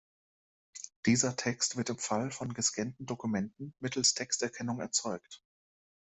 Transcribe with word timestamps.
Dieser 1.05 1.35
Text 1.35 1.77
wird 1.77 1.91
im 1.91 1.99
Fall 1.99 2.31
von 2.31 2.55
gescannten 2.55 3.05
Dokumenten 3.05 3.75
mittels 3.79 4.15
Texterkennung 4.15 4.79
erzeugt. 4.79 5.43